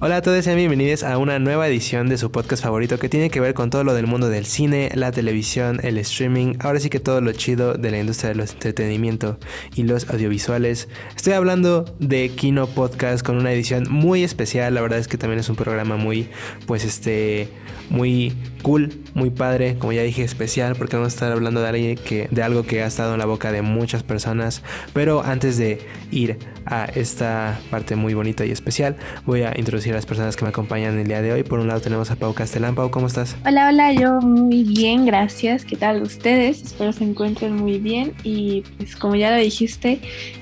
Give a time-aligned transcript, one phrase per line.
[0.00, 3.30] Hola a todos y bienvenidos a una nueva edición de su podcast favorito que tiene
[3.30, 6.88] que ver con todo lo del mundo del cine, la televisión, el streaming, ahora sí
[6.88, 9.40] que todo lo chido de la industria del entretenimiento
[9.74, 10.88] y los audiovisuales.
[11.16, 15.40] Estoy hablando de Kino Podcast con una edición muy especial, la verdad es que también
[15.40, 16.28] es un programa muy,
[16.68, 17.48] pues este,
[17.90, 21.96] muy cool, muy padre, como ya dije, especial, porque vamos a estar hablando de, alguien
[21.96, 24.62] que, de algo que ha estado en la boca de muchas personas.
[24.92, 25.80] Pero antes de
[26.10, 30.44] ir a esta parte muy bonita y especial, voy a introducir a las personas que
[30.44, 31.42] me acompañan el día de hoy.
[31.42, 32.74] Por un lado tenemos a Pau Castellán.
[32.74, 33.36] Pau, ¿cómo estás?
[33.46, 35.64] Hola, hola, yo muy bien, gracias.
[35.64, 36.62] ¿Qué tal ustedes?
[36.62, 38.14] Espero se encuentren muy bien.
[38.24, 40.00] Y pues como ya lo dijiste,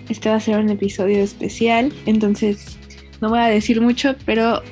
[0.09, 1.93] este va a ser un episodio especial.
[2.07, 2.79] Entonces,
[3.21, 4.63] no voy a decir mucho, pero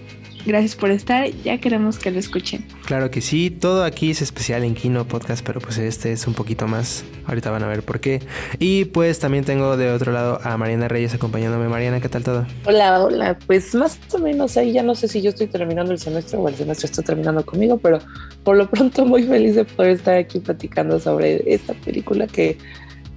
[0.46, 2.66] Gracias por estar, ya queremos que lo escuchen.
[2.84, 6.34] Claro que sí, todo aquí es especial en Kino Podcast, pero pues este es un
[6.34, 7.02] poquito más.
[7.26, 8.20] Ahorita van a ver por qué.
[8.58, 11.68] Y pues también tengo de otro lado a Mariana Reyes acompañándome.
[11.68, 12.46] Mariana, ¿qué tal todo?
[12.66, 13.38] Hola, hola.
[13.46, 16.46] Pues más o menos ahí ya no sé si yo estoy terminando el semestre o
[16.46, 18.00] el semestre está terminando conmigo, pero
[18.42, 22.58] por lo pronto muy feliz de poder estar aquí platicando sobre esta película que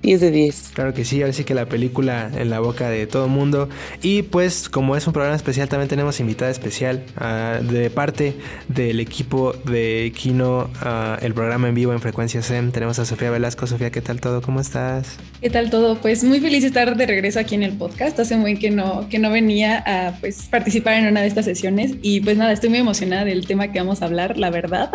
[0.07, 0.71] 10 de 10.
[0.73, 3.67] Claro que sí, ahora sí que la película en la boca de todo el mundo.
[4.01, 8.33] Y pues como es un programa especial, también tenemos invitada especial uh, de parte
[8.69, 12.71] del equipo de Kino, uh, el programa en vivo en Frecuencia SEM.
[12.71, 13.67] Tenemos a Sofía Velasco.
[13.67, 14.41] Sofía, ¿qué tal todo?
[14.41, 15.17] ¿Cómo estás?
[15.41, 15.97] ¿Qué tal todo?
[15.97, 18.17] Pues muy feliz de estar de regreso aquí en el podcast.
[18.17, 21.95] Hace muy que no, que no venía a pues, participar en una de estas sesiones.
[22.01, 24.89] Y pues nada, estoy muy emocionada del tema que vamos a hablar, la verdad.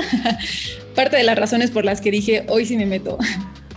[0.95, 3.19] Parte de las razones por las que dije, hoy sí me meto.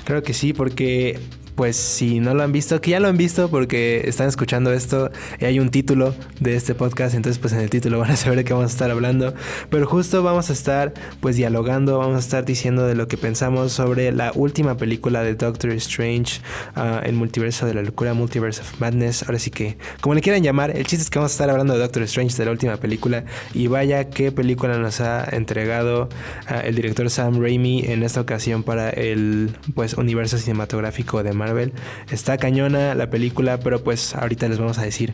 [0.06, 1.20] Creo que sí, porque
[1.56, 5.11] pues si no lo han visto, que ya lo han visto porque están escuchando esto
[5.39, 8.38] y hay un título de este podcast, entonces pues en el título van a saber
[8.38, 9.34] de qué vamos a estar hablando,
[9.69, 13.72] pero justo vamos a estar pues dialogando, vamos a estar diciendo de lo que pensamos
[13.72, 16.41] sobre la última película de Doctor Strange,
[16.75, 20.44] uh, el multiverso de la locura, Multiverse of Madness, ahora sí que como le quieran
[20.44, 22.78] llamar, el chiste es que vamos a estar hablando de Doctor Strange de la última
[22.78, 23.25] película.
[23.53, 26.09] Y vaya qué película nos ha entregado
[26.50, 31.44] uh, el director Sam Raimi en esta ocasión para el pues universo cinematográfico de Marvel
[31.45, 31.73] Marvel.
[32.11, 35.13] Está cañona la película, pero pues ahorita les vamos a decir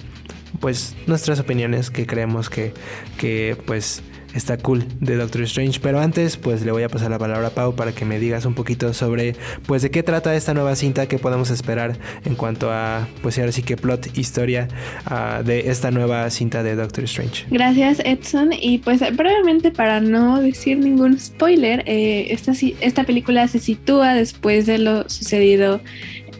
[0.60, 2.74] pues nuestras opiniones que creemos que,
[3.18, 4.04] que pues
[4.34, 5.80] está cool de Doctor Strange.
[5.82, 8.46] Pero antes, pues le voy a pasar la palabra a Pau para que me digas
[8.46, 12.72] un poquito sobre, pues, de qué trata esta nueva cinta que podemos esperar en cuanto
[12.72, 14.68] a, pues, ahora sí que plot, historia
[15.10, 17.46] uh, de esta nueva cinta de Doctor Strange.
[17.50, 18.52] Gracias, Edson.
[18.54, 24.66] Y pues, brevemente, para no decir ningún spoiler, eh, esta, esta película se sitúa después
[24.66, 25.82] de lo sucedido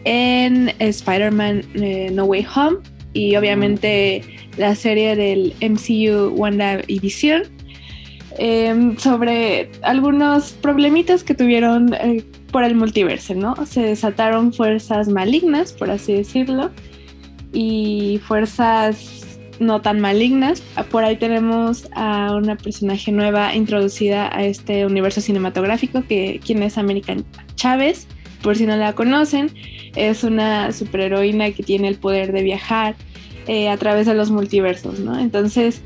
[0.04, 2.78] en Spider-Man eh, No Way Home
[3.12, 4.22] y obviamente
[4.56, 7.00] la serie del MCU Wanda y
[8.38, 13.54] em, sobre algunos problemitas que tuvieron eh, por el multiverso, ¿no?
[13.66, 16.70] Se desataron fuerzas malignas, por así decirlo,
[17.52, 20.60] y fuerzas no tan malignas.
[20.90, 26.76] Por ahí tenemos a una personaje nueva introducida a este universo cinematográfico, que quien es
[26.76, 27.24] American
[27.54, 28.06] Chávez,
[28.42, 29.50] por si no la conocen,
[29.96, 32.94] es una superheroína que tiene el poder de viajar
[33.46, 35.18] eh, a través de los multiversos, ¿no?
[35.18, 35.82] Entonces,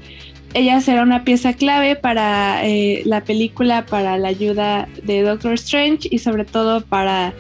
[0.55, 6.09] ella será una pieza clave para eh, la película, para la ayuda de Doctor Strange
[6.11, 7.35] y sobre todo para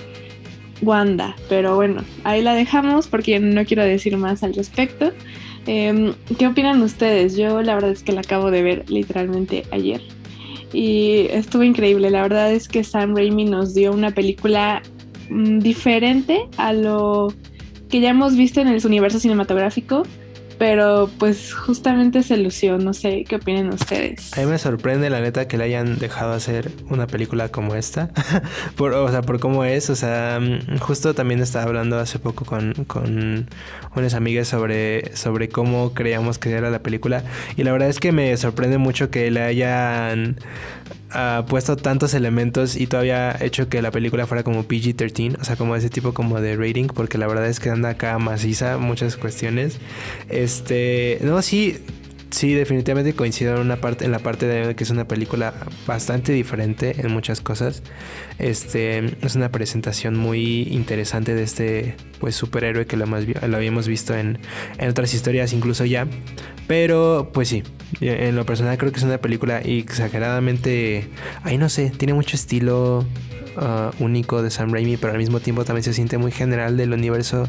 [0.82, 1.34] Wanda.
[1.48, 5.12] Pero bueno, ahí la dejamos porque no quiero decir más al respecto.
[5.66, 7.36] Em, ¿Qué opinan ustedes?
[7.36, 10.00] Yo la verdad es que la acabo de ver literalmente ayer.
[10.72, 12.10] Y estuvo increíble.
[12.10, 14.82] La verdad es que Sam Raimi nos dio una película
[15.30, 17.32] Mm, diferente a lo
[17.90, 20.02] que ya hemos visto en el universo cinematográfico,
[20.58, 24.36] pero pues justamente se lució, no sé qué opinan ustedes.
[24.36, 28.10] A mí me sorprende la neta que le hayan dejado hacer una película como esta,
[28.76, 32.44] por, o sea, por cómo es, o sea, mm, justo también estaba hablando hace poco
[32.44, 33.48] con, con
[33.94, 37.22] unas amigas sobre, sobre cómo creíamos que era la película.
[37.56, 40.36] Y la verdad es que me sorprende mucho que le hayan
[41.10, 45.56] ha puesto tantos elementos y todavía hecho que la película fuera como PG-13, o sea,
[45.56, 49.16] como ese tipo como de rating, porque la verdad es que anda acá maciza muchas
[49.16, 49.78] cuestiones.
[50.28, 51.78] Este, no, sí,
[52.30, 55.54] sí, definitivamente coincido en una parte, en la parte de que es una película
[55.86, 57.82] bastante diferente en muchas cosas.
[58.38, 64.14] Este es una presentación muy interesante de este pues superhéroe que lo, más, habíamos visto
[64.14, 64.38] en,
[64.78, 66.06] en otras historias incluso ya.
[66.66, 67.62] Pero pues sí,
[68.00, 71.08] en lo personal creo que es una película exageradamente,
[71.44, 73.04] ay no sé, tiene mucho estilo
[73.56, 76.92] uh, único de Sam Raimi, pero al mismo tiempo también se siente muy general del
[76.92, 77.48] universo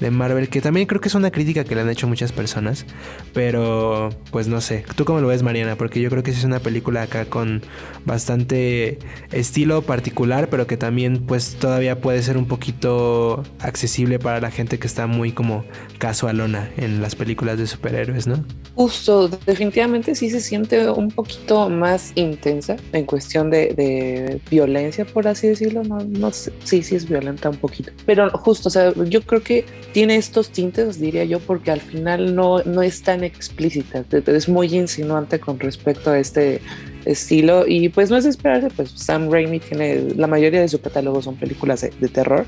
[0.00, 2.86] de Marvel, que también creo que es una crítica que le han hecho muchas personas,
[3.34, 5.76] pero pues no sé, ¿tú cómo lo ves Mariana?
[5.76, 7.62] Porque yo creo que es una película acá con
[8.04, 8.98] bastante
[9.32, 14.78] estilo particular, pero que también pues todavía puede ser un poquito accesible para la gente
[14.78, 15.64] que está muy como
[15.98, 18.44] casualona en las películas de superhéroes, ¿no?
[18.74, 25.48] Justo, definitivamente sí se siente un poquito más intensa en cuestión de, violencia, por así
[25.48, 29.22] decirlo, no, no sé, sí, sí es violenta un poquito, pero justo, o sea, yo
[29.22, 29.64] creo que
[29.98, 34.72] tiene estos tintes, diría yo, porque al final no, no es tan explícita, es muy
[34.72, 36.60] insinuante con respecto a este
[37.04, 37.66] estilo.
[37.66, 41.34] Y pues no es esperarse, pues Sam Raimi tiene, la mayoría de su catálogo son
[41.34, 42.46] películas de, terror,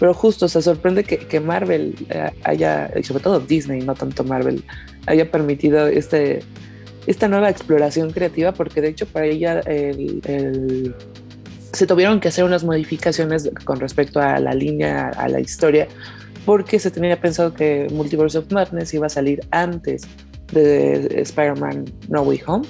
[0.00, 4.24] pero justo se sorprende que, que Marvel eh, haya, y sobre todo Disney, no tanto
[4.24, 4.64] Marvel,
[5.06, 6.40] haya permitido este,
[7.06, 10.96] esta nueva exploración creativa, porque de hecho para ella el,
[11.72, 15.86] se tuvieron que hacer unas modificaciones con respecto a la línea, a la historia,
[16.44, 20.02] porque se tenía pensado que Multiverse of Madness iba a salir antes
[20.52, 22.66] de Spider-Man No Way Home.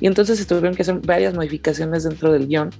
[0.00, 2.70] Y entonces se tuvieron que hacer varias modificaciones dentro del guion.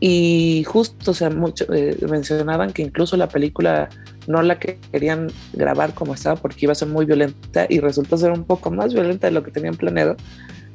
[0.00, 3.88] Y justo, o sea, mucho, eh, mencionaban que incluso la película
[4.26, 8.32] no la querían grabar como estaba porque iba a ser muy violenta y resultó ser
[8.32, 10.16] un poco más violenta de lo que tenían planeado.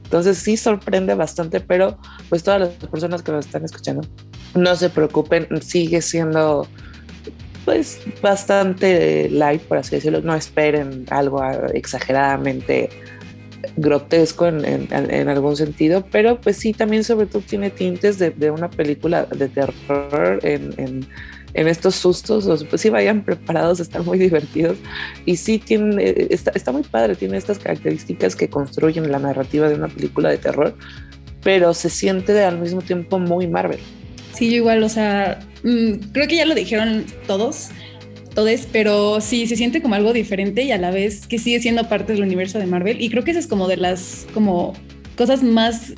[0.03, 1.99] Entonces sí sorprende bastante, pero
[2.29, 4.01] pues todas las personas que nos están escuchando,
[4.55, 6.67] no se preocupen, sigue siendo
[7.69, 10.21] pues bastante light, por así decirlo.
[10.21, 11.39] No esperen algo
[11.71, 12.89] exageradamente
[13.77, 19.25] grotesco en, algún sentido, pero pues sí, también sobre todo tiene tintes de, una película
[19.25, 21.05] de terror en,
[21.53, 24.79] estos sustos, pues sí vayan preparados, están muy divertidos
[25.27, 29.69] y sí tienen, eh, está, está muy padre, tiene estas características que construyen la narrativa
[29.69, 30.73] de una película de terror,
[31.43, 33.79] pero se siente al mismo tiempo muy Marvel.
[34.33, 37.69] Sí, yo igual, o sea, mm, creo que ya lo dijeron todos,
[38.33, 41.87] todos, pero sí, se siente como algo diferente y a la vez que sigue siendo
[41.89, 43.01] parte del universo de Marvel.
[43.01, 44.73] Y creo que eso es como de las, como
[45.19, 45.95] cosas más,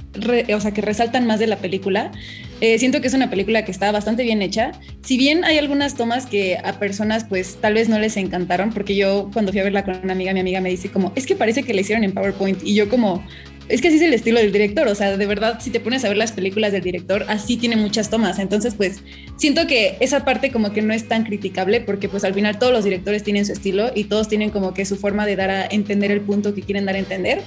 [0.51, 2.11] o sea, que resaltan más de la película.
[2.59, 4.71] Eh, siento que es una película que está bastante bien hecha.
[5.03, 8.95] Si bien hay algunas tomas que a personas pues tal vez no les encantaron, porque
[8.95, 11.35] yo cuando fui a verla con una amiga, mi amiga me dice como, es que
[11.35, 13.23] parece que la hicieron en PowerPoint y yo como,
[13.71, 16.03] es que así es el estilo del director, o sea, de verdad, si te pones
[16.03, 19.01] a ver las películas del director, así tiene muchas tomas, entonces pues
[19.37, 22.73] siento que esa parte como que no es tan criticable porque pues al final todos
[22.73, 25.65] los directores tienen su estilo y todos tienen como que su forma de dar a
[25.65, 27.41] entender el punto que quieren dar a entender.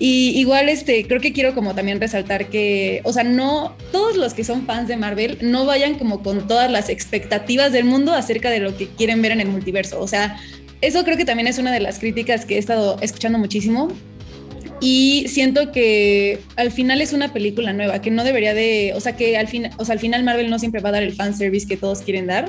[0.00, 4.32] Y igual este, creo que quiero como también resaltar que, o sea, no todos los
[4.32, 8.48] que son fans de Marvel no vayan como con todas las expectativas del mundo acerca
[8.50, 10.38] de lo que quieren ver en el multiverso, o sea,
[10.80, 13.88] eso creo que también es una de las críticas que he estado escuchando muchísimo
[14.80, 19.16] y siento que al final es una película nueva, que no debería de, o sea,
[19.16, 21.36] que al, fin, o sea, al final Marvel no siempre va a dar el fan
[21.36, 22.48] service que todos quieren dar.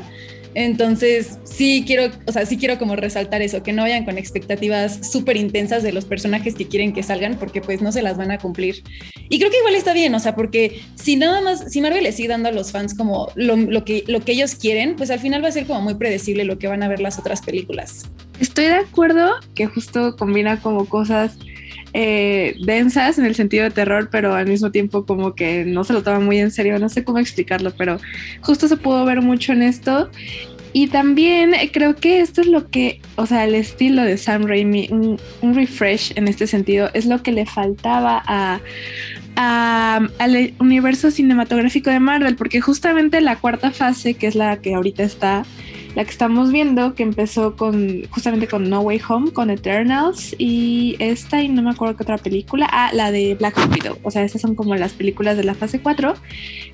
[0.55, 5.11] Entonces, sí quiero, o sea, sí quiero como resaltar eso, que no vayan con expectativas
[5.11, 8.31] súper intensas de los personajes que quieren que salgan, porque pues no se las van
[8.31, 8.83] a cumplir.
[9.29, 12.11] Y creo que igual está bien, o sea, porque si nada más, si Marvel le
[12.11, 15.19] sigue dando a los fans como lo, lo, que, lo que ellos quieren, pues al
[15.19, 18.09] final va a ser como muy predecible lo que van a ver las otras películas.
[18.39, 21.37] Estoy de acuerdo que justo combina como cosas
[21.93, 25.93] eh, densas en el sentido de terror, pero al mismo tiempo como que no se
[25.93, 27.99] lo toma muy en serio, no sé cómo explicarlo, pero
[28.41, 30.09] justo se pudo ver mucho en esto.
[30.71, 34.87] Y también creo que esto es lo que, o sea, el estilo de Sam Raimi,
[34.91, 35.17] un,
[35.55, 38.59] refresh en este sentido, es lo que le faltaba a,
[39.35, 45.01] al universo cinematográfico de Marvel, porque justamente la cuarta fase, que es la que ahorita
[45.01, 45.43] está,
[45.95, 50.95] la que estamos viendo, que empezó con justamente con No Way Home, con Eternals y
[50.99, 54.23] esta y no me acuerdo qué otra película, ah, la de Black Widow, o sea,
[54.23, 56.13] estas son como las películas de la fase 4.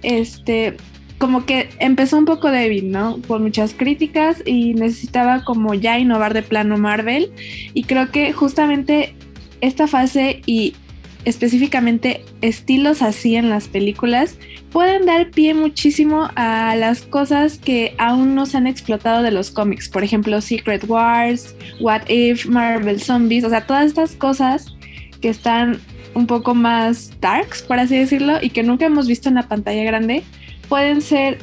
[0.02, 0.76] Este,
[1.18, 3.18] como que empezó un poco débil, ¿no?
[3.18, 7.32] Por muchas críticas y necesitaba como ya innovar de plano Marvel
[7.74, 9.16] y creo que justamente
[9.62, 10.76] esta fase y
[11.24, 14.38] específicamente estilos así en las películas
[14.76, 19.50] pueden dar pie muchísimo a las cosas que aún no se han explotado de los
[19.50, 19.88] cómics.
[19.88, 24.76] Por ejemplo, Secret Wars, What If, Marvel Zombies, o sea, todas estas cosas
[25.22, 25.80] que están
[26.14, 29.82] un poco más darks, por así decirlo, y que nunca hemos visto en la pantalla
[29.86, 30.24] grande,
[30.68, 31.38] pueden ser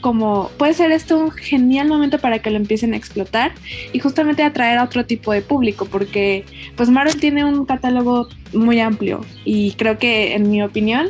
[0.00, 3.50] como puede ser esto un genial momento para que lo empiecen a explotar
[3.92, 6.44] y justamente atraer a otro tipo de público porque
[6.76, 11.08] pues Marvel tiene un catálogo muy amplio y creo que en mi opinión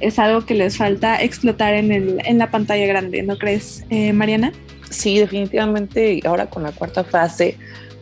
[0.00, 4.12] es algo que les falta explotar en, el, en la pantalla grande, ¿no crees, eh,
[4.12, 4.52] Mariana?
[4.90, 7.56] Sí, definitivamente ahora con la cuarta fase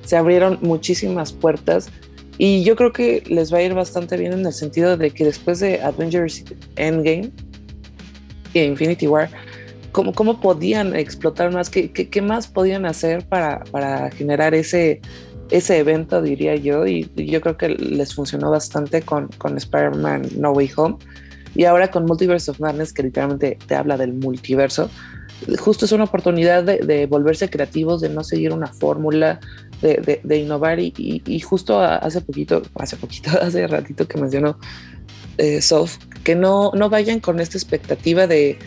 [0.04, 1.90] se abrieron muchísimas puertas
[2.38, 5.24] y yo creo que les va a ir bastante bien en el sentido de que
[5.24, 6.44] después de Avengers
[6.76, 7.30] Endgame
[8.54, 9.28] y Infinity War
[9.92, 15.00] cómo, cómo podían explotar más, qué, qué, más podían hacer para, para generar ese,
[15.50, 20.52] ese evento, diría yo, y, yo creo que les funcionó bastante con, con Spider-Man No
[20.52, 20.96] Way Home.
[21.54, 24.90] Y ahora con Multiverse of Madness, que literalmente te habla del multiverso,
[25.58, 29.40] justo es una oportunidad de, volverse creativos, de no seguir una fórmula,
[29.80, 30.80] de, de, innovar.
[30.80, 34.58] Y, y, justo hace poquito, hace poquito, hace ratito que mencionó
[35.38, 35.60] eh,
[36.24, 38.58] que no, no vayan con esta expectativa de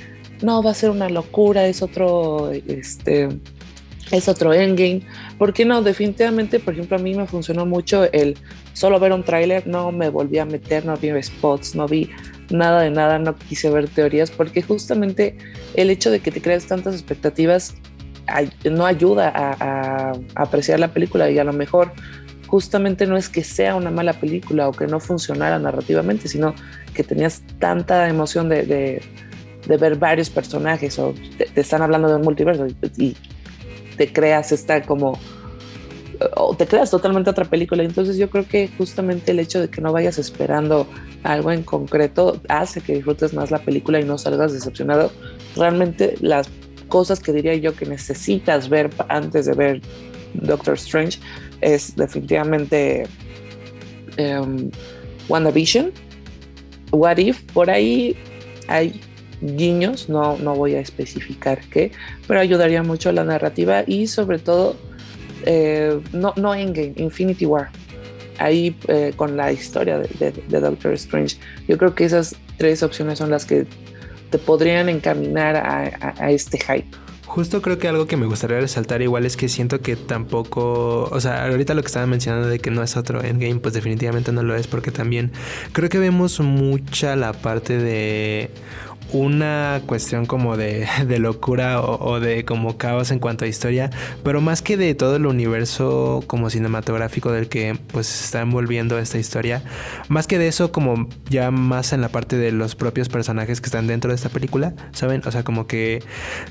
[0.41, 3.29] no, va a ser una locura, es otro, este,
[4.11, 5.01] es otro endgame.
[5.37, 5.83] porque no?
[5.83, 8.37] Definitivamente, por ejemplo, a mí me funcionó mucho el
[8.73, 12.09] solo ver un tráiler, no me volví a meter, no vi spots, no vi
[12.51, 15.37] nada de nada, no quise ver teorías, porque justamente
[15.75, 17.75] el hecho de que te creas tantas expectativas
[18.69, 21.91] no ayuda a, apreciar la película y a lo mejor
[22.47, 26.53] justamente no es que sea una mala película o que no funcionara narrativamente, sino
[26.93, 29.01] que tenías tanta emoción de
[29.67, 32.67] ver varios personajes o te, están hablando de un multiverso
[32.97, 33.15] y,
[33.97, 35.19] te creas esta como
[36.35, 37.83] o te creas totalmente otra película.
[37.83, 40.87] Entonces yo creo que justamente el hecho de que no vayas esperando
[41.23, 45.11] algo en concreto hace que disfrutes más la película y no salgas decepcionado.
[45.55, 46.49] Realmente las
[46.87, 49.81] cosas que diría yo que necesitas ver antes de ver
[50.33, 51.19] Doctor Strange
[51.61, 53.07] es definitivamente
[54.17, 54.69] um,
[55.29, 55.91] WandaVision,
[56.91, 58.15] What If, por ahí
[58.67, 58.99] hay
[59.41, 61.91] guiños, no, no voy a especificar qué,
[62.27, 64.75] pero ayudaría mucho la narrativa y sobre todo,
[65.45, 67.69] eh, no, no Endgame, Infinity War,
[68.41, 71.37] ahí eh, con la historia de, Doctor Strange.
[71.67, 73.65] Yo creo que esas tres opciones son las que
[74.29, 76.87] te podrían encaminar a, este hype.
[77.25, 81.19] Justo creo que algo que me gustaría resaltar igual es que siento que tampoco, o
[81.21, 84.43] sea, ahorita lo que estaba mencionando de que no es otro endgame, pues definitivamente no
[84.43, 85.31] lo es porque también
[85.71, 88.51] creo que vemos mucha la parte de
[89.13, 90.87] una cuestión como de,
[91.19, 93.89] locura o, de como caos en cuanto a historia,
[94.23, 98.97] pero más que de todo el universo como cinematográfico del que pues se está envolviendo
[98.97, 99.63] esta historia,
[100.07, 103.65] más que de eso como ya más en la parte de los propios personajes que
[103.65, 105.21] están dentro de esta película, ¿saben?
[105.25, 106.03] O sea, como que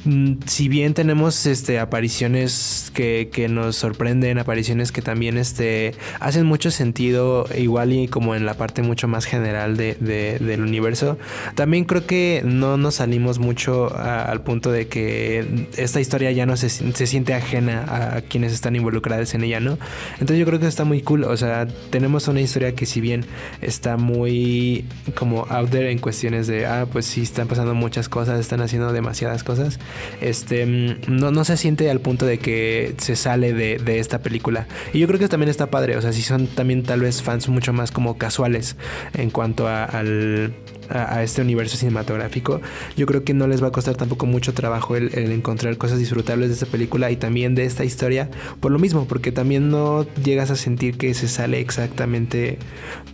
[0.05, 6.71] mm, si bien tenemos este apariciones que, nos sorprenden, apariciones que también este hacen mucho
[6.71, 11.19] sentido, igual y como en la parte mucho más general de, del universo,
[11.55, 16.57] también creo que no nos salimos mucho al punto de que esta historia ya no
[16.57, 19.79] se, se, siente ajena a quienes están involucrados en ella, ¿no?
[20.15, 23.25] Entonces yo creo que está muy cool, o sea, tenemos una historia que si bien
[23.61, 28.41] está muy como out there en cuestiones de, ah, pues sí, están pasando muchas cosas,
[28.41, 29.79] están haciendo demasiadas cosas,
[30.21, 34.67] este, no, no se siente al punto de que se sale de, de esta película.
[34.93, 37.49] Y yo creo que también está padre, o sea, si son también tal vez fans
[37.49, 38.77] mucho más como casuales
[39.15, 40.55] en cuanto al
[40.91, 42.61] a, este universo cinematográfico,
[42.97, 46.49] yo creo que no les va a costar tampoco mucho trabajo el, encontrar cosas disfrutables
[46.49, 48.31] de esta película y también de esta historia,
[48.61, 52.59] por lo mismo, porque también no llegas a sentir que se sale exactamente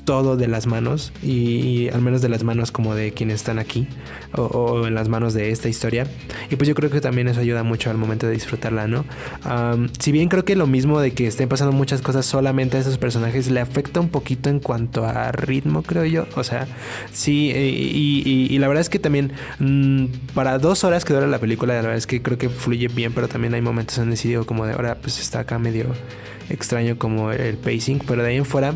[0.05, 3.89] todo de las manos y, al menos de las manos como de quienes están aquí
[4.33, 6.07] o, en las manos de esta historia.
[6.51, 9.05] Y pues yo creo que también eso ayuda mucho al momento de disfrutarla, ¿no?
[9.99, 12.99] si bien creo que lo mismo de que estén pasando muchas cosas solamente a esos
[12.99, 16.27] personajes le afecta un poquito en cuanto a ritmo, creo yo.
[16.37, 16.67] O sea,
[17.13, 21.75] sí, y, la verdad es que también mm, para dos horas que dura la película,
[21.75, 24.67] la verdad es que creo que fluye bien, pero también hay momentos en decidido como
[24.67, 25.87] de ahora pues está acá medio
[26.51, 28.75] extraño como el pacing, pero de ahí en fuera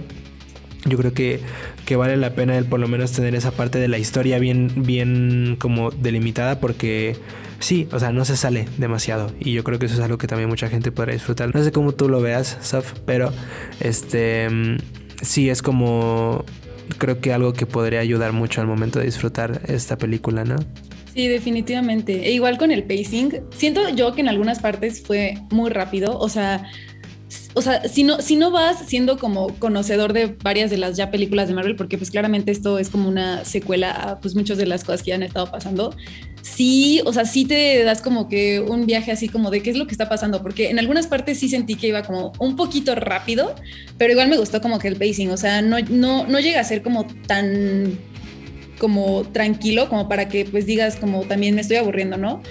[0.87, 1.41] yo creo que,
[1.85, 4.73] que, vale la pena el por lo menos tener esa parte de la historia bien,
[4.77, 7.17] bien como delimitada porque
[7.59, 10.27] sí, o sea, no se sale demasiado y yo creo que eso es algo que
[10.27, 11.55] también mucha gente podrá disfrutar.
[11.55, 13.33] No sé cómo tú lo veas, Saf, pero
[13.81, 14.77] este mm,
[15.23, 16.45] sí es como
[16.99, 20.57] creo que algo que podría ayudar mucho al momento de disfrutar esta película, ¿no?
[21.15, 22.27] Sí, definitivamente.
[22.29, 26.29] E igual con el pacing, siento yo que en algunas partes fue muy rápido, o
[26.29, 26.71] sea,
[27.55, 31.11] o sea, si no, si no vas siendo como conocedor de varias de las ya
[31.11, 34.67] películas de Marvel, porque pues claramente esto es como una secuela a pues muchas de
[34.67, 35.95] las cosas que ya han estado pasando,
[36.43, 39.77] sí, o sea, sí te das como que un viaje así como de qué es
[39.77, 42.95] lo que está pasando, porque en algunas partes sí sentí que iba como un poquito
[42.95, 43.55] rápido,
[43.99, 46.65] pero igual me gustó como que el pacing, o sea, no, no, no llega a
[46.65, 47.99] ser como tan
[48.79, 52.43] como tranquilo como para que pues digas como también me estoy aburriendo, ¿no?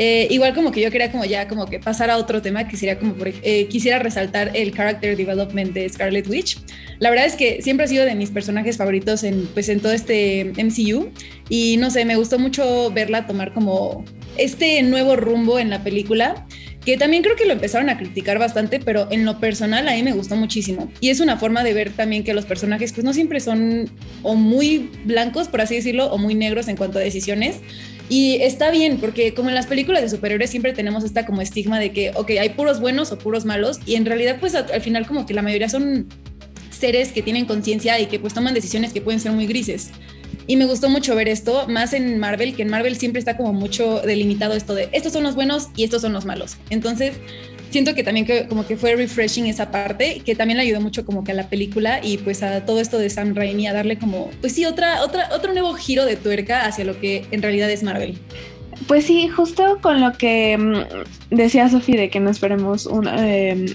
[0.00, 2.76] Eh, igual como que yo quería como ya como que pasar a otro tema que
[2.76, 6.58] sería como por, eh, quisiera resaltar el character development de Scarlet Witch.
[7.00, 9.90] La verdad es que siempre ha sido de mis personajes favoritos en pues en todo
[9.90, 11.10] este MCU
[11.48, 14.04] y no sé, me gustó mucho verla tomar como
[14.36, 16.46] este nuevo rumbo en la película
[16.88, 20.02] que también creo que lo empezaron a criticar bastante, pero en lo personal a mí
[20.02, 20.90] me gustó muchísimo.
[21.00, 23.90] Y es una forma de ver también que los personajes pues no siempre son
[24.22, 27.56] o muy blancos, por así decirlo, o muy negros en cuanto a decisiones,
[28.08, 31.78] Y está bien, porque como en las películas de superhéroes siempre tenemos esta como estigma
[31.78, 35.06] de que, ok, hay puros buenos o puros malos, y en realidad pues al final
[35.06, 36.08] como que la mayoría son
[36.70, 39.90] seres que tienen conciencia y que pues toman decisiones que pueden ser muy grises.
[40.48, 43.52] Y me gustó mucho ver esto, más en Marvel, que en Marvel siempre está como
[43.52, 46.56] mucho delimitado esto de estos son los buenos y estos son los malos.
[46.70, 47.12] Entonces,
[47.70, 51.04] siento que también que, como que fue refreshing esa parte, que también le ayudó mucho
[51.04, 53.98] como que a la película y pues a todo esto de Sam Raimi a darle
[53.98, 57.70] como, pues sí, otra, otra, otro nuevo giro de tuerca hacia lo que en realidad
[57.70, 58.18] es Marvel.
[58.86, 63.66] Pues sí, justo con lo que mm, decía Sofía de que no esperemos un em,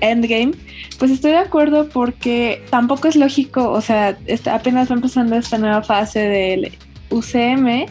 [0.00, 0.52] Endgame,
[0.98, 4.18] pues estoy de acuerdo porque tampoco es lógico, o sea,
[4.50, 6.72] apenas va empezando esta nueva fase del
[7.10, 7.86] UCM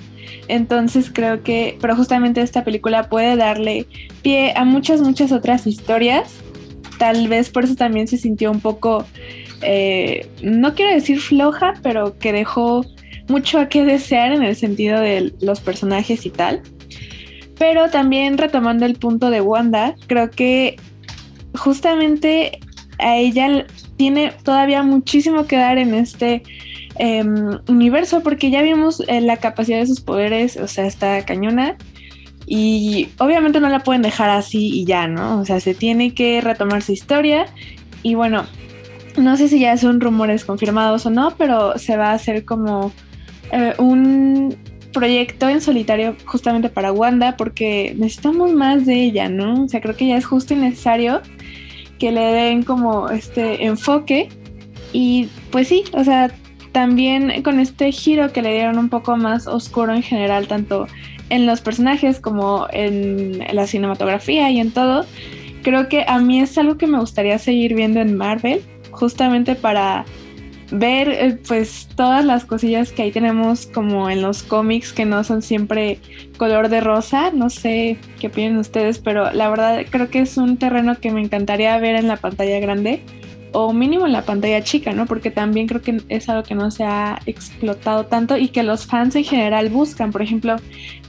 [0.47, 3.85] entonces creo que, pero justamente esta película puede darle
[4.21, 6.41] pie a muchas, muchas otras historias.
[6.97, 9.05] Tal vez por eso también se sintió un poco,
[9.61, 12.85] eh, no quiero decir floja, pero que dejó
[13.27, 16.61] mucho a qué desear en el sentido de los personajes y tal.
[17.59, 20.77] Pero también retomando el punto de Wanda, creo que
[21.55, 22.59] justamente
[22.99, 26.43] a ella tiene todavía muchísimo que dar en este
[26.99, 31.75] Em, universo, porque ya vimos eh, la capacidad de sus poderes, o sea, está cañona.
[32.47, 35.39] Y obviamente no la pueden dejar así y ya, ¿no?
[35.39, 37.45] O sea, se tiene que retomar su historia.
[38.03, 38.45] Y bueno,
[39.17, 42.91] no sé si ya son rumores confirmados o no, pero se va a hacer como
[43.51, 44.55] eh, un
[44.93, 49.65] proyecto en solitario justamente para Wanda, porque necesitamos más de ella, ¿no?
[49.65, 51.21] O sea, creo que ya es justo y necesario
[51.99, 54.29] que le den como este enfoque.
[54.93, 56.31] Y pues sí, o sea,
[56.71, 60.87] también con este giro que le dieron un poco más oscuro en general, tanto
[61.29, 65.05] en los personajes como en la cinematografía y en todo,
[65.63, 68.61] creo que a mí es algo que me gustaría seguir viendo en Marvel,
[68.91, 70.05] justamente para
[70.71, 75.23] ver eh, pues todas las cosillas que ahí tenemos como en los cómics que no
[75.23, 75.99] son siempre
[76.37, 80.57] color de rosa, no sé qué opinan ustedes, pero la verdad creo que es un
[80.57, 83.01] terreno que me encantaría ver en la pantalla grande
[83.51, 85.05] o mínimo en la pantalla chica, ¿no?
[85.05, 88.85] Porque también creo que es algo que no se ha explotado tanto y que los
[88.85, 90.11] fans en general buscan.
[90.11, 90.57] Por ejemplo,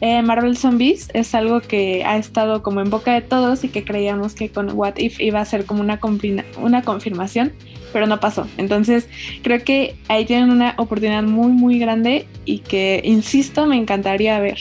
[0.00, 3.84] eh, Marvel Zombies es algo que ha estado como en boca de todos y que
[3.84, 5.98] creíamos que con What If iba a ser como una,
[6.60, 7.52] una confirmación,
[7.92, 8.46] pero no pasó.
[8.56, 9.08] Entonces,
[9.42, 14.58] creo que ahí tienen una oportunidad muy, muy grande y que, insisto, me encantaría ver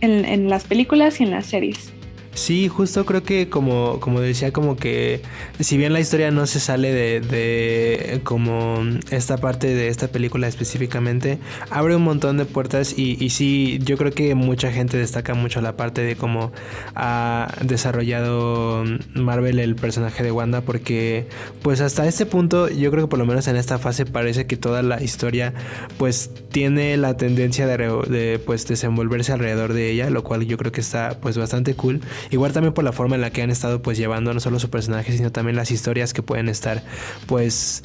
[0.00, 1.95] en las películas y en las series.
[2.36, 5.22] Sí, justo creo que como, como decía, como que
[5.58, 10.46] si bien la historia no se sale de, de como esta parte de esta película
[10.46, 11.38] específicamente,
[11.70, 15.62] abre un montón de puertas y, y sí, yo creo que mucha gente destaca mucho
[15.62, 16.52] la parte de cómo
[16.94, 21.26] ha desarrollado Marvel el personaje de Wanda porque
[21.62, 24.58] pues hasta este punto yo creo que por lo menos en esta fase parece que
[24.58, 25.54] toda la historia
[25.96, 30.70] pues tiene la tendencia de, de pues desenvolverse alrededor de ella, lo cual yo creo
[30.70, 33.82] que está pues bastante cool Igual también por la forma en la que han estado
[33.82, 36.82] pues llevando no solo su personaje, sino también las historias que pueden estar
[37.26, 37.82] pues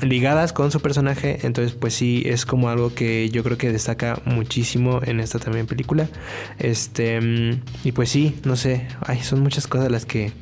[0.00, 1.40] ligadas con su personaje.
[1.42, 5.66] Entonces pues sí, es como algo que yo creo que destaca muchísimo en esta también
[5.66, 6.08] película.
[6.58, 10.32] Este, y pues sí, no sé, ay, son muchas cosas las que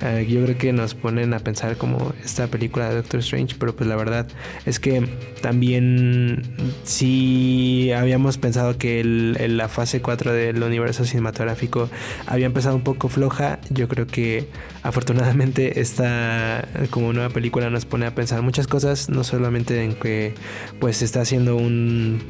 [0.00, 3.76] eh, yo creo que nos ponen a pensar como esta película de Doctor Strange, pero
[3.76, 4.26] pues la verdad
[4.66, 5.08] es que
[5.40, 6.42] también
[6.82, 11.88] sí habíamos pensado que la fase 4 del universo cinematográfico
[12.26, 14.48] había empezado un poco floja, yo creo que
[14.82, 20.34] afortunadamente esta como nueva película nos pone a pensar muchas cosas, no solamente en que
[20.80, 22.20] pues está haciendo un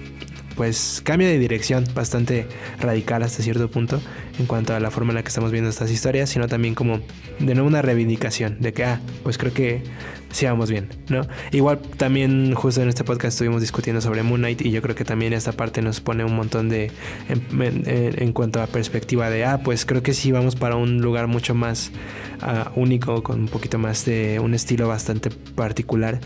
[0.57, 2.47] pues cambio de dirección bastante
[2.81, 4.01] radical hasta cierto punto
[4.39, 7.01] en cuanto a la forma en la que estamos viendo estas historias, sino también como
[7.39, 9.83] de nuevo una reivindicación de que, ah, pues creo que
[10.31, 11.27] sí vamos bien, ¿no?
[11.53, 15.05] Igual también justo en este podcast estuvimos discutiendo sobre Moon Knight y yo creo que
[15.05, 16.91] también esta parte nos pone un montón de,
[17.29, 21.55] en, cuanto a perspectiva de, ah, pues creo que sí vamos para un lugar mucho
[21.55, 21.93] más
[22.41, 26.19] ah, único, con un poquito más de un estilo bastante particular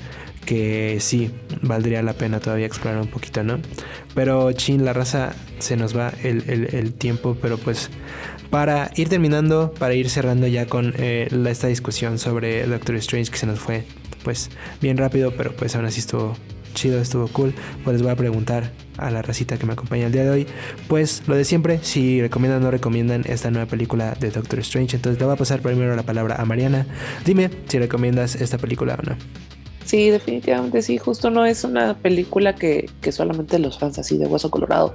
[0.49, 1.31] que sí,
[1.61, 3.59] valdría la pena todavía explorar un poquito, ¿no?
[4.15, 7.91] Pero chin, la raza se nos va el, tiempo, pero pues
[8.49, 13.37] para ir terminando, para ir cerrando ya con eh, esta discusión sobre Doctor Strange que
[13.37, 13.85] se nos fue
[14.25, 14.49] pues
[14.81, 16.35] bien rápido, pero pues aún así estuvo
[16.73, 17.53] chido, estuvo cool,
[17.85, 20.47] pues les voy a preguntar a la racita que me acompaña el día de hoy,
[20.89, 24.97] pues lo de siempre, si recomiendan o no recomiendan esta nueva película de Doctor Strange,
[24.97, 26.87] entonces le voy a pasar primero la palabra a Mariana,
[27.27, 29.17] dime si recomiendas esta película o no.
[29.89, 30.99] Sí, definitivamente sí.
[30.99, 34.95] Justo no es una película que, solamente los fans así de Hueso Colorado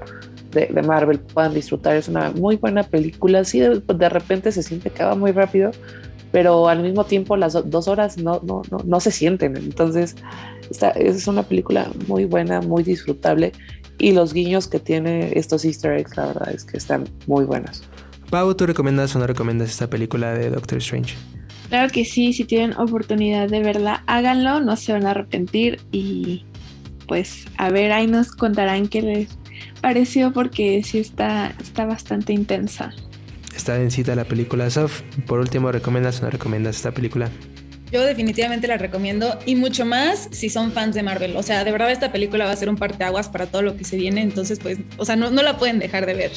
[0.51, 1.95] de, Marvel puedan disfrutar.
[1.95, 3.43] Es una muy buena película.
[3.43, 5.71] Sí, de, repente se siente que va muy rápido,
[6.31, 9.57] pero al mismo tiempo las dos horas no, no, no, se sienten.
[9.57, 10.15] Entonces,
[10.69, 13.51] esta, es una película muy buena, muy disfrutable
[13.97, 17.81] y los guiños que tiene estos easter eggs, la verdad es que están muy buenos.
[18.29, 21.15] Pau, ¿tú recomiendas o no recomiendas esta película de Doctor Strange?
[21.73, 26.45] Claro que sí, si tienen oportunidad de verla, háganlo, no se van a arrepentir y
[27.07, 29.29] pues a ver, ahí nos contarán qué les
[29.81, 32.93] pareció porque sí está, está bastante intensa.
[33.55, 34.69] Está densita la película.
[34.69, 37.31] Sof, por último, ¿recomiendas o no recomiendas esta película?
[37.91, 41.35] Yo definitivamente la recomiendo y mucho más si son fans de Marvel.
[41.35, 43.83] O sea, de verdad esta película va a ser un parteaguas para todo lo que
[43.83, 44.21] se viene.
[44.21, 46.31] Entonces, pues, o sea, no, no la pueden dejar de ver.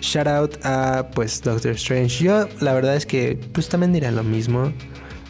[0.00, 2.24] Shout out a pues Doctor Strange.
[2.24, 4.72] Yo la verdad es que pues también diré lo mismo.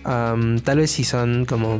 [0.04, 1.78] tal vez si son como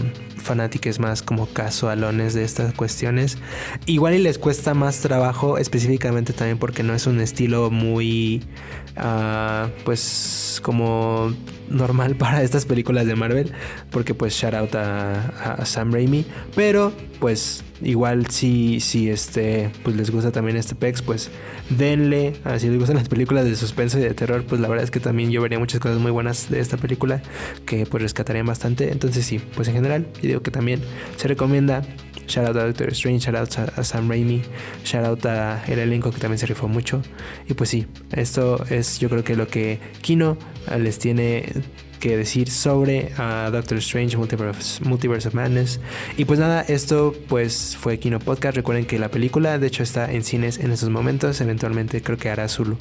[0.48, 3.38] fanáticos más como casualones de estas cuestiones.
[3.86, 8.42] Igual y les cuesta más trabajo específicamente también porque no es un estilo muy
[8.96, 11.34] uh, pues como
[11.68, 13.52] normal para estas películas de Marvel,
[13.90, 16.24] porque pues shout out a, Sam Raimi,
[16.54, 21.30] pero pues igual si, si este, pues les gusta también este pex, pues
[21.70, 24.84] denle, ah, si les gustan las películas de suspenso y de terror, pues la verdad
[24.84, 27.22] es que también yo vería muchas cosas muy buenas de esta película
[27.66, 30.82] que pues rescatarían bastante, entonces sí, pues en general, yo digo que también
[31.16, 31.82] se recomienda.
[32.26, 34.42] Shout out a Doctor Strange, shout out a, Sam Raimi,
[34.84, 37.00] shout out a el elenco que también se rifó mucho.
[37.48, 40.36] Y pues sí, esto es yo creo que lo que Kino
[40.78, 41.46] les tiene
[41.98, 43.12] que decir sobre
[43.50, 45.80] Doctor Strange Multiverse, of Madness.
[46.16, 48.56] Y pues nada, esto pues fue Kino Podcast.
[48.56, 51.40] Recuerden que la película de hecho está en cines en estos momentos.
[51.40, 52.76] Eventualmente creo que hará su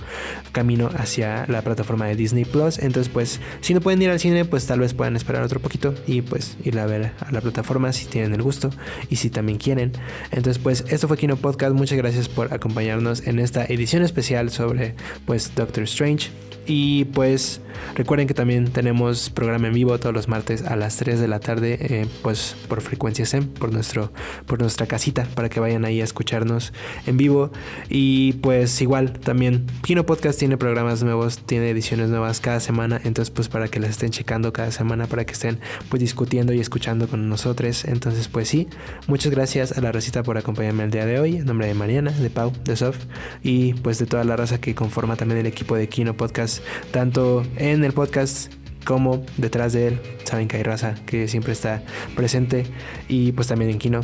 [0.52, 2.80] camino hacia la plataforma de Disney Plus.
[2.80, 5.94] Entonces pues si no pueden ir al cine pues tal vez puedan esperar otro poquito
[6.06, 8.70] y pues ir a ver a la plataforma si tienen el gusto
[9.10, 9.94] y si también quieren.
[10.32, 11.74] Entonces pues esto fue Kino Podcast.
[11.74, 16.30] Muchas gracias por acompañarnos en esta edición especial sobre pues Doctor Strange.
[16.68, 17.62] Y pues
[17.96, 21.40] recuerden que también tenemos programa en vivo todos los martes a las 3 de la
[21.40, 24.12] tarde, eh, pues por frecuencia SEM, por, nuestro,
[24.46, 26.74] por nuestra casita, para que vayan ahí a escucharnos
[27.06, 27.52] en vivo.
[27.88, 33.32] Y pues igual también Kino Podcast tiene programas nuevos, tiene ediciones nuevas cada semana, entonces
[33.32, 37.08] pues para que las estén checando cada semana, para que estén pues discutiendo y escuchando
[37.08, 37.86] con nosotros.
[37.86, 38.68] Entonces pues sí,
[39.08, 42.12] muchas gracias a la recita por acompañarme el día de hoy, en nombre de Mariana,
[42.12, 42.98] de Pau, de Sof
[43.42, 46.57] y pues de toda la raza que conforma también el equipo de Kino Podcast
[46.91, 48.52] tanto en el podcast
[48.86, 50.00] como detrás de él.
[50.24, 51.84] Saben que hay raza que siempre está
[52.15, 52.65] presente
[53.08, 54.02] y pues también en Kino.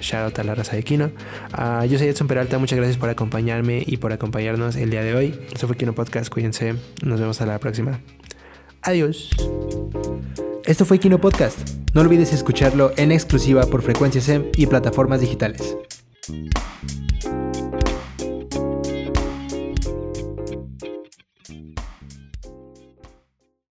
[0.00, 1.10] Shout out a la raza de Kino.
[1.52, 5.14] Ah, yo soy Edson Peralta, muchas gracias por acompañarme y por acompañarnos el día de
[5.14, 5.40] hoy.
[5.52, 8.00] Esto fue Kino Podcast, cuídense, nos vemos a la próxima.
[8.82, 9.30] Adiós.
[10.66, 11.58] Esto fue Kino Podcast.
[11.94, 15.76] No olvides escucharlo en exclusiva por Frecuencia SEM y plataformas digitales.